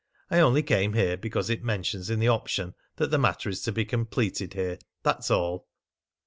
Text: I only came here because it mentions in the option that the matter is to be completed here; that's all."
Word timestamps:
I 0.31 0.39
only 0.39 0.63
came 0.63 0.93
here 0.93 1.15
because 1.15 1.51
it 1.51 1.63
mentions 1.63 2.09
in 2.09 2.17
the 2.17 2.27
option 2.27 2.73
that 2.95 3.11
the 3.11 3.19
matter 3.19 3.49
is 3.49 3.61
to 3.61 3.71
be 3.71 3.85
completed 3.85 4.55
here; 4.55 4.79
that's 5.03 5.29
all." 5.29 5.67